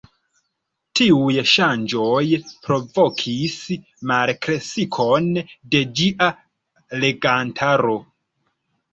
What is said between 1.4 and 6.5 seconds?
ŝanĝoj provokis malkreskon de ĝia